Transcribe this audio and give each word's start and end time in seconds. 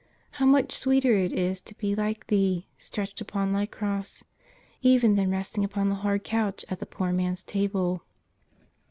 How 0.31 0.47
much 0.47 0.71
sweeter 0.71 1.13
it 1.13 1.31
is 1.31 1.61
to 1.61 1.75
be 1.75 1.93
like 1.93 2.25
Thee, 2.25 2.67
stretched 2.75 3.21
upon 3.21 3.51
Thy 3.53 3.67
Cross, 3.67 4.23
even 4.81 5.15
than 5.15 5.29
resting 5.29 5.63
upon 5.63 5.89
the 5.89 5.93
hard 6.01 6.23
couch 6.23 6.65
at 6.69 6.79
the 6.79 6.87
poor 6.87 7.13
man's 7.13 7.43
table 7.43 8.01